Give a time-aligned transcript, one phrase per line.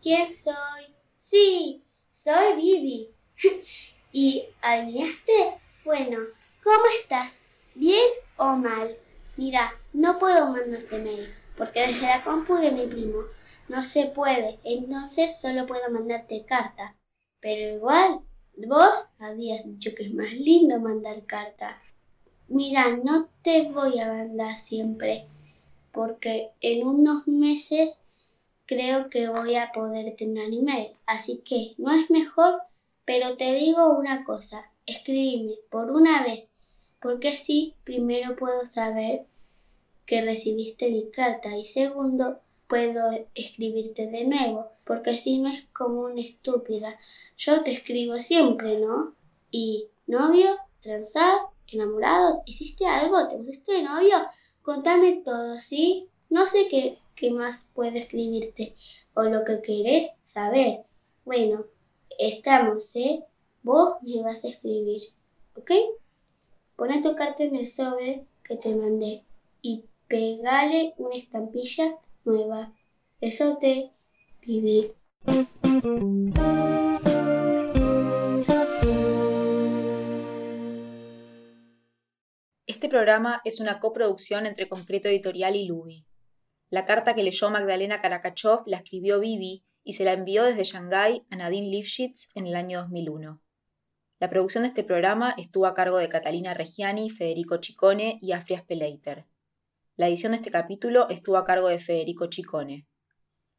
[0.00, 0.96] ¿Quién soy?
[1.14, 3.10] Sí, soy Vivi.
[4.12, 5.60] ¿Y adivinaste?
[5.84, 6.20] Bueno,
[6.64, 7.40] ¿cómo estás?
[7.74, 8.96] ¿Bien o mal?
[9.36, 13.24] Mira, no puedo mandarte mail, porque desde la compu de mi primo
[13.68, 16.96] no se puede, entonces solo puedo mandarte carta.
[17.40, 18.20] Pero igual,
[18.56, 21.82] vos habías dicho que es más lindo mandar carta.
[22.48, 25.26] Mira, no te voy a mandar siempre,
[25.92, 28.02] porque en unos meses
[28.66, 30.92] creo que voy a poder tener email.
[31.06, 32.62] Así que no es mejor,
[33.04, 36.52] pero te digo una cosa, escríbeme por una vez,
[37.00, 39.26] porque así primero puedo saber
[40.06, 46.02] que recibiste mi carta y segundo puedo escribirte de nuevo, porque si no es como
[46.02, 46.98] una estúpida.
[47.36, 49.14] Yo te escribo siempre, ¿no?
[49.50, 53.28] Y novio, transar, enamorados, ¿hiciste algo?
[53.28, 54.16] ¿Te pusiste de novio?
[54.62, 56.08] Contame todo, ¿sí?
[56.30, 58.74] No sé qué, qué más puedo escribirte
[59.14, 60.80] o lo que querés saber.
[61.24, 61.66] Bueno,
[62.18, 63.22] estamos, ¿eh?
[63.62, 65.02] Vos me vas a escribir,
[65.54, 65.70] ¿ok?
[66.74, 69.22] Pone tu carta en el sobre que te mandé
[69.62, 72.72] y pegale una estampilla nueva.
[73.20, 73.92] Eso te
[74.44, 74.90] viví.
[82.66, 86.04] Este programa es una coproducción entre Concreto Editorial y Lubi.
[86.72, 91.26] La carta que leyó Magdalena Karakachov la escribió Vivi y se la envió desde Shanghái
[91.28, 93.42] a Nadine Lifshitz en el año 2001.
[94.18, 98.62] La producción de este programa estuvo a cargo de Catalina Reggiani, Federico Chicone y Afrias
[98.62, 99.26] Peleiter.
[99.96, 102.86] La edición de este capítulo estuvo a cargo de Federico Chicone.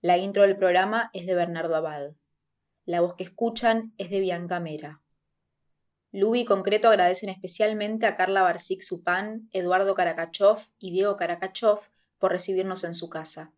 [0.00, 2.10] La intro del programa es de Bernardo Abad.
[2.86, 5.00] La voz que escuchan es de Bianca Mera.
[6.10, 12.32] Lubi y Concreto agradecen especialmente a Carla Barsic Supan, Eduardo Karakachov y Diego Karakachov por
[12.32, 13.52] recibirnos en su casa.